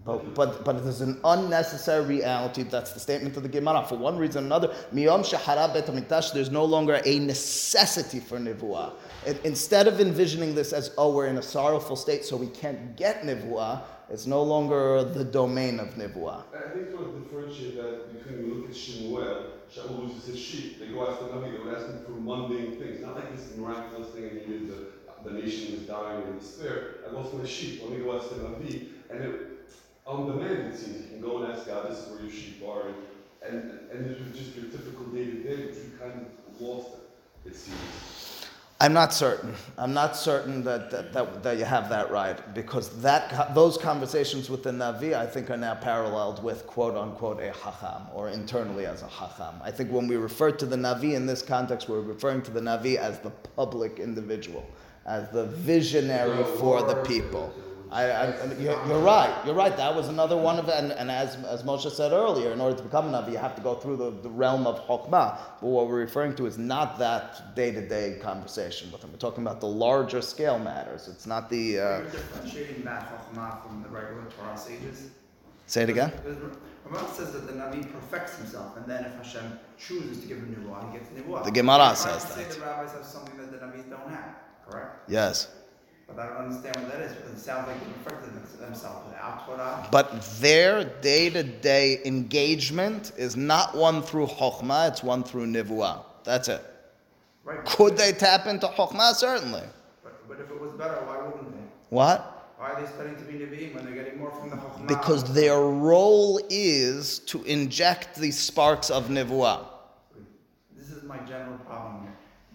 [0.05, 2.63] But, but, but there's an unnecessary reality.
[2.63, 3.85] That's the statement of the Gemara.
[3.85, 8.93] For one reason or another, miyom shahara there's no longer a necessity for nivuah.
[9.43, 13.21] Instead of envisioning this as, oh, we're in a sorrowful state, so we can't get
[13.23, 16.43] nivuah, it's no longer the domain of nivuah.
[16.55, 20.39] I think you want to differentiate that between we look at Shemuel, Shaul loses his
[20.39, 20.79] sheep.
[20.79, 23.01] They go ask the they would ask him for mundane things.
[23.01, 24.87] Not like this miraculous thing and he did the,
[25.23, 26.95] the nation was dying in despair.
[27.07, 27.81] I lost my sheep.
[27.81, 28.89] Let me go ask the Navi.
[29.09, 29.35] And it,
[30.05, 32.63] on demand, it seems, you can go and ask God, this is where your sheep
[32.67, 32.87] are.
[32.87, 32.95] And,
[33.41, 36.89] and, and this was just your typical day to day, but you kind of lost
[37.45, 37.77] it, it seems.
[38.81, 39.55] I'm not certain.
[39.77, 44.49] I'm not certain that, that, that, that you have that right because that, those conversations
[44.49, 48.85] with the Navi, I think, are now paralleled with quote unquote a Hacham or internally
[48.85, 49.61] as a Hacham.
[49.61, 52.61] I think when we refer to the Navi in this context, we're referring to the
[52.61, 54.65] Navi as the public individual,
[55.05, 57.53] as the visionary for the people.
[57.91, 59.35] I, I, you're, you're right.
[59.45, 59.75] You're right.
[59.75, 62.83] That was another one of and, and as, as Moshe said earlier, in order to
[62.83, 65.09] become a Navi, you have to go through the, the realm of Chokmah.
[65.59, 69.11] But what we're referring to is not that day to day conversation with him.
[69.11, 71.07] We're talking about the larger scale matters.
[71.07, 71.79] It's not the.
[71.79, 75.09] Uh, Are you differentiating that chokhmah from the regular Torah sages?
[75.65, 76.11] say it again.
[76.85, 80.55] Ramah says that the Navi perfects himself, and then if Hashem chooses to give him
[80.55, 81.43] Nibuah, he gets Nibuah.
[81.43, 82.51] The Gemara says to say that.
[82.53, 84.35] the rabbis have something that the Navis don't have,
[84.69, 85.09] correct?
[85.09, 85.49] Yes.
[86.07, 89.45] But I don't understand what that is, it sounds like they perfected them- themselves without
[89.45, 89.87] Torah.
[89.91, 96.03] But their day to day engagement is not one through Chokmah, it's one through Nivuah.
[96.23, 96.65] That's it.
[97.43, 97.63] Right.
[97.65, 99.13] Could they tap into Chokmah?
[99.15, 99.63] Certainly.
[100.03, 101.63] But, but if it was better, why wouldn't they?
[101.89, 102.35] What?
[102.57, 104.87] Why are they studying to be Nevi'im when they're getting more from the Chokhmah?
[104.87, 109.65] Because their role is to inject the sparks of Nivuah.
[110.75, 111.98] This is my general problem.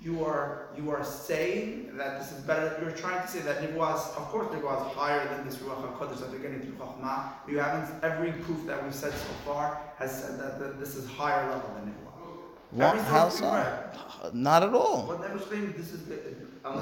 [0.04, 2.78] You are you are saying that this is better.
[2.82, 6.20] You're trying to say that Nibuah of course, Nibuah is higher than this Ruach HaKodesh
[6.20, 7.32] that they're getting through Chachma.
[7.48, 11.08] You haven't, every proof that we've said so far has said that, that this is
[11.08, 12.04] higher level than Nibuah.
[12.72, 12.98] What?
[12.98, 13.50] How so?
[13.52, 14.34] read.
[14.34, 15.06] Not at all.
[15.06, 16.02] But never saying this is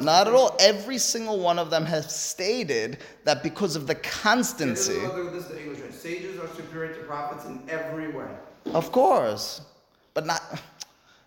[0.00, 0.56] Not at all.
[0.58, 5.44] Every single one of them has stated that because of the This constancy, is, this
[5.44, 5.90] is the English way.
[5.90, 8.26] Sages are superior to prophets in every way.
[8.74, 9.60] of course,
[10.14, 10.60] but not.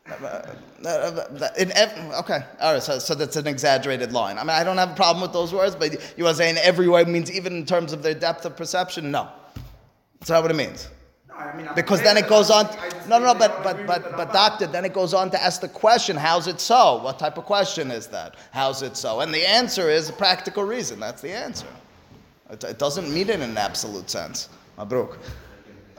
[0.08, 2.84] In ev- okay, all right.
[2.84, 4.38] So, so that's an exaggerated line.
[4.38, 6.88] I mean, I don't have a problem with those words, but you are saying every
[6.88, 9.10] way means even in terms of their depth of perception.
[9.10, 9.30] No,
[10.20, 10.90] that's not what it means.
[11.28, 12.66] No, I mean, Because then it goes on.
[12.68, 13.40] just No, no, no.
[13.40, 16.60] But but but but doctor, then it goes on to ask the question: How's it
[16.60, 17.02] so?
[17.02, 18.36] What type of question is that?
[18.52, 19.22] How's it so?
[19.22, 21.00] And the answer is a practical reason.
[21.00, 21.68] That's the answer.
[22.52, 24.50] It, it doesn't mean it in an absolute sense.
[24.78, 25.18] Mabruk.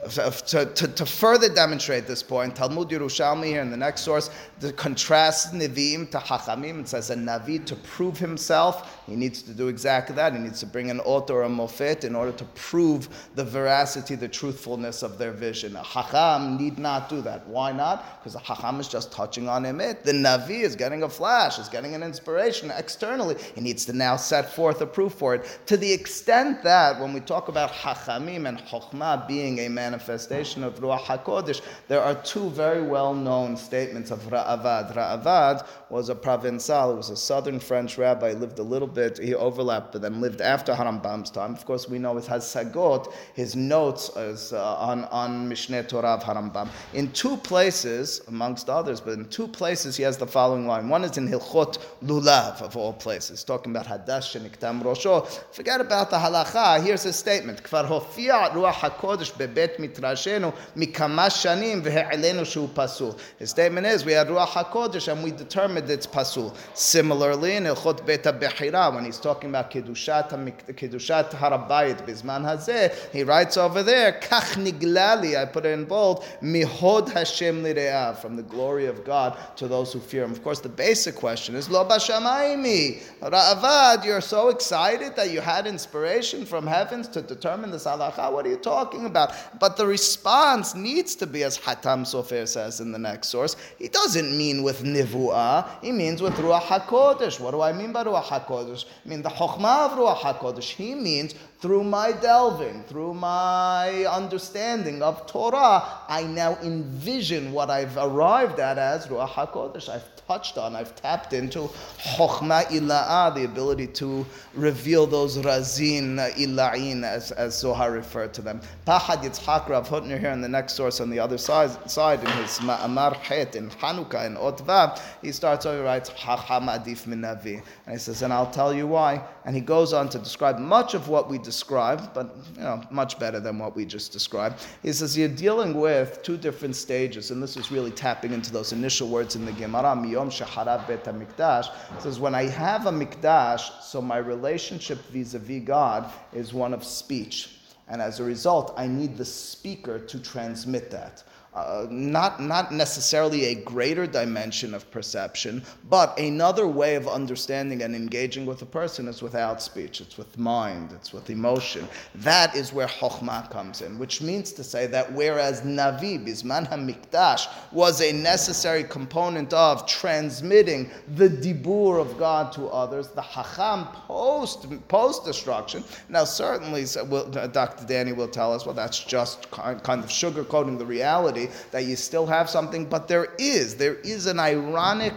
[0.09, 4.29] To, to, to, further demonstrate this point, Talmud Yerushalmi here in the next source
[4.75, 6.81] contrasts Nevi'im to Hachamim.
[6.81, 10.33] It says a Navi to prove himself, he needs to do exactly that.
[10.33, 14.15] He needs to bring an ot or a mofet in order to prove the veracity,
[14.15, 15.75] the truthfulness of their vision.
[15.75, 17.47] A Hacham need not do that.
[17.47, 18.19] Why not?
[18.19, 20.03] Because a Hacham is just touching on Emet.
[20.03, 23.35] The Navi is getting a flash, is getting an inspiration externally.
[23.55, 25.59] He needs to now set forth a proof for it.
[25.67, 30.75] To the extent that when we talk about Hachamim and Chokhmah being a manifestation of
[30.79, 31.61] Ruach HaKodesh.
[31.87, 34.93] There are two very well known statements of Ra'avad.
[34.93, 39.17] Ra'avad was a Provençal, he was a southern French rabbi, he lived a little bit,
[39.17, 41.53] he overlapped, but then lived after Harambam's time.
[41.53, 46.23] Of course, we know his Hasagot, his notes is, uh, on, on Mishneh Torah of
[46.23, 46.69] Harambam.
[46.93, 50.89] In two places, amongst others, but in two places, he has the following line.
[50.89, 55.25] One is in Hilchot Lulav, of all places, talking about Hadas and Iktam Rosho.
[55.51, 56.83] Forget about the halacha.
[56.83, 57.63] Here's his statement.
[57.63, 63.17] כבר הופיע רוח הקודש בבית mitrashenu mikamash shanim ve'elenu shu pasul.
[63.37, 66.55] His statement is we had ruach hakodesh and we determined it's pasul.
[66.73, 73.23] Similarly, in Ilchot Beta Bechira, when he's talking about kedushat kedushat harabayit bisman hazeh, he
[73.23, 75.37] writes over there kach niglali.
[75.37, 79.91] I put it in bold mihod Hashem lireah from the glory of God to those
[79.93, 80.31] who fear Him.
[80.31, 84.05] Of course, the basic question is lo bashamayimi ravad.
[84.05, 88.31] You're so excited that you had inspiration from heavens to determine this halacha.
[88.31, 89.33] What are you talking about?
[89.59, 93.87] But the response needs to be, as Hatam Sofer says in the next source, he
[93.89, 97.39] doesn't mean with nivu'ah, he means with Ruach HaKodesh.
[97.39, 98.85] What do I mean by Ruach HaKodesh?
[99.05, 100.75] I mean the Chokhmah of Ruach HaKodesh.
[100.75, 107.97] He means through my delving, through my understanding of Torah, I now envision what I've
[107.97, 109.89] arrived at as Ruach HaKodesh.
[109.89, 117.03] I've touched on, I've tapped into Chokhmah Ila'ah, the ability to reveal those Razin Ila'in,
[117.03, 118.61] as, as Zohar referred to them.
[118.85, 122.29] Pahad Yitzhak Rav Hutner here in the next source on the other side, side in
[122.31, 127.21] his Ma'amar Het in Hanukkah in Otva, he starts over, he writes, Chacham Adif Min
[127.21, 127.63] Navi.
[127.85, 129.23] And he says, and I'll tell you why.
[129.47, 133.17] And he goes on to describe much of what we described, but you know, much
[133.17, 134.59] better than what we just described.
[134.83, 138.73] He says, you're dealing with two different stages, and this is really tapping into those
[138.73, 141.69] initial words in the Gemara, Miyom Shaharav Bet HaMikdash.
[141.95, 146.83] It says, when I have a Mikdash, so my relationship vis-a-vis God is one of
[146.83, 147.53] speech.
[147.87, 151.23] And as a result, I need the speaker to transmit that.
[151.57, 157.95] Uh, not, not necessarily a greater dimension of perception, but another way of understanding and
[157.95, 159.99] engaging with a person is without speech.
[159.99, 161.87] It's with mind, it's with emotion.
[162.13, 167.47] That is where Chokhmah comes in, which means to say that whereas Navi, Bisman HaMikdash,
[167.71, 174.67] was a necessary component of transmitting the Dibur of God to others, the Hacham post,
[174.89, 175.83] post destruction.
[176.07, 177.83] Now, certainly, so will, uh, Dr.
[177.87, 182.25] Danny will tell us, well, that's just kind of sugarcoating the reality that you still
[182.25, 185.13] have something, but there is, there is an ironic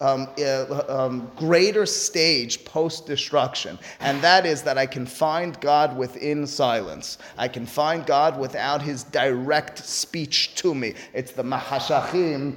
[0.00, 5.96] um, uh, um, greater stage post destruction, and that is that I can find God
[5.96, 7.18] within silence.
[7.38, 10.94] I can find God without His direct speech to me.
[11.14, 12.56] It's the Mahashachim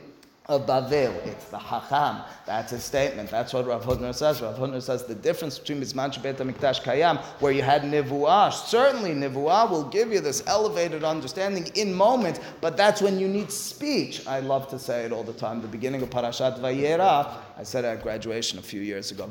[0.49, 1.15] of Bavel.
[1.25, 2.25] It's the Hacham.
[2.45, 3.29] That's his statement.
[3.29, 4.41] That's what Rav Hutner says.
[4.41, 9.11] Rav Hutner says the difference between Mizman Shabbat Mikdash Kayam, where you had Nivuah, certainly
[9.11, 14.25] Nivuah will give you this elevated understanding in moments, but that's when you need speech.
[14.27, 15.61] I love to say it all the time.
[15.61, 19.25] The beginning of Parashat Vayera, I said at graduation a few years ago.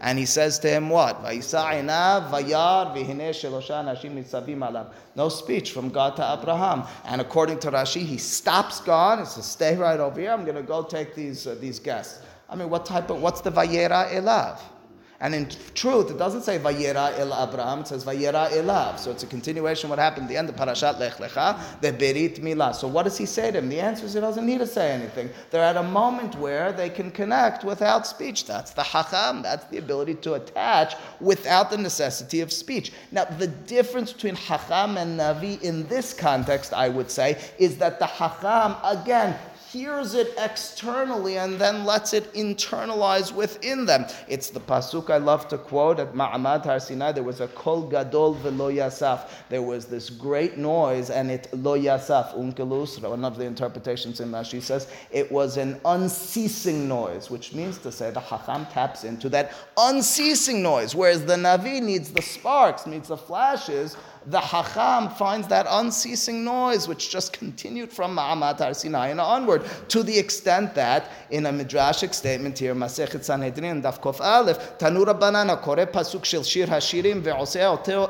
[0.00, 1.22] And he says to him what?
[5.16, 6.84] No speech from God to Abraham.
[7.04, 10.30] And according to Rashi, he stops God and says, stay right over here.
[10.30, 12.22] I'm going to go take these, uh, these guests.
[12.48, 14.60] I mean, what type of, what's the Vayera elav?
[15.20, 18.98] And in truth, it doesn't say Vayera el Abraham, it says Vayera elav.
[18.98, 22.40] So it's a continuation what happened at the end of Parashat Lech Lecha, the Berit
[22.40, 22.74] Milah.
[22.74, 23.68] So what does he say to him?
[23.68, 25.30] The answer is he doesn't need to say anything.
[25.50, 28.46] They're at a moment where they can connect without speech.
[28.46, 29.42] That's the Hacham.
[29.42, 32.92] That's the ability to attach without the necessity of speech.
[33.12, 37.98] Now, the difference between Hacham and Navi in this context, I would say, is that
[37.98, 39.38] the Hacham, again,
[39.74, 44.06] hears it externally and then lets it internalize within them.
[44.28, 47.10] It's the pasuk I love to quote at Ma'amad Har Sinai.
[47.10, 49.28] There was a kol gadol velo yasaf.
[49.48, 53.02] There was this great noise and it lo yasaf um Onkelos.
[53.02, 57.90] One of the interpretations in Rashi says it was an unceasing noise, which means to
[57.90, 63.08] say the Hacham taps into that unceasing noise, whereas the Navi needs the sparks, needs
[63.08, 63.96] the flashes
[64.26, 69.64] the Hacham finds that unceasing noise, which just continued from Ma'amad Har Sinai and onward,
[69.88, 75.04] to the extent that, in a midrashic statement here, Masechet Sanhedrin, Daf Kof Aleph, Tanu
[75.04, 77.64] Rabbanan, Kore Pasuk Shel Shir Hashirim, Ve'oseh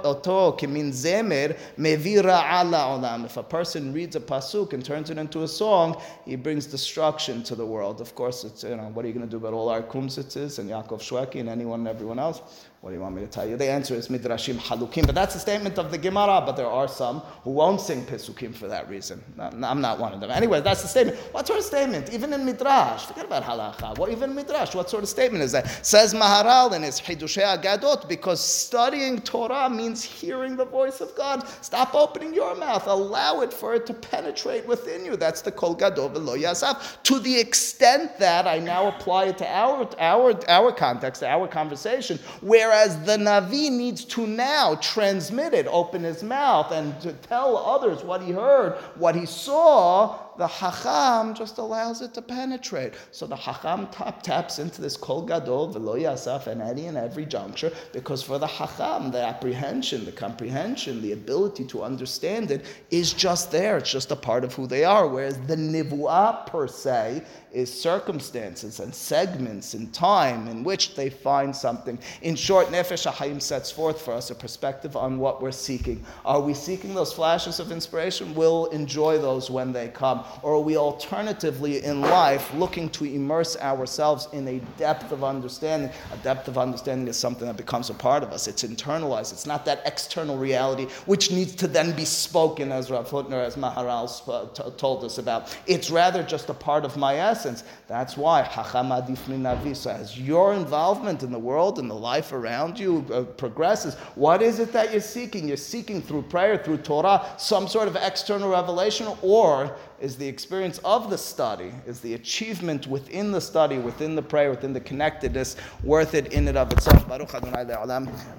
[0.05, 3.25] Oto Kimin Zemer, Mevi Ra'ala Olam.
[3.25, 7.43] If a person reads a Pasuk and turns it into a song, he brings destruction
[7.43, 8.01] to the world.
[8.01, 10.59] Of course, it's, you know, what are you going to do about all our Kumsitzes
[10.59, 12.41] and Yaakov Shwekey and anyone and everyone else?
[12.85, 13.57] What do you want me to tell you?
[13.57, 15.07] The answer is Midrashim Halukim.
[15.07, 18.55] But that's a statement of the Gemara, but there are some who won't sing Pesukim
[18.55, 19.24] for that reason.
[19.39, 20.30] I'm not one of them.
[20.30, 21.16] Anyway, that's the statement.
[21.32, 22.12] What sort of statement?
[22.12, 23.07] Even in Midrash.
[23.07, 23.97] Forget about Halacha.
[23.97, 25.66] What, even Midrash, what sort of statement is that?
[25.82, 31.49] Says Maharal in his Hidushei Agadot, because studying Torah means hearing the voice of God.
[31.62, 32.87] Stop opening your mouth.
[32.87, 35.16] Allow it for it to penetrate within you.
[35.16, 37.03] That's the Kol Gadol V'lo Yasaf.
[37.05, 41.49] To the extent that I now apply it to our, our, our context, to our
[41.49, 47.12] conversation, where Whereas the Navi needs to now transmit it, open his mouth, and to
[47.12, 52.95] tell others what he heard, what he saw, the Hacham just allows it to penetrate.
[53.12, 57.26] So the Hacham tap, taps into this Kol Gadol, Velo Yasaf, and any and every
[57.26, 63.12] juncture, because for the Hacham, the apprehension, the comprehension, the ability to understand it is
[63.12, 63.78] just there.
[63.78, 65.07] It's just a part of who they are.
[65.07, 67.22] Whereas the Nivuah per se
[67.53, 71.99] is circumstances and segments in time in which they find something.
[72.22, 76.05] In short, Nefesh HaHaim sets forth for us a perspective on what we're seeking.
[76.24, 78.35] Are we seeking those flashes of inspiration?
[78.35, 80.24] We'll enjoy those when they come.
[80.43, 85.91] Or are we alternatively in life looking to immerse ourselves in a depth of understanding?
[86.12, 88.49] A depth of understanding is something that becomes a part of us.
[88.49, 89.33] It's internalized.
[89.33, 93.57] It's not that external reality which needs to then be spoken, as Rav Hutner, as
[93.57, 95.57] Maharal sp- told us about.
[95.66, 97.64] It's rather just a part of my essence.
[97.87, 99.77] That's why Hacham Adif.
[99.77, 104.43] So as your involvement in the world and the life around you uh, progresses, what
[104.43, 105.49] is it that you're seeking?
[105.49, 110.78] You're seeking through prayer, through Torah, some sort of external revelation, or is the experience
[110.84, 115.57] of the study, is the achievement within the study, within the prayer, within the connectedness,
[115.82, 117.09] worth it in and of itself.
[117.09, 117.64] Baruch Adonai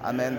[0.02, 0.38] Amen.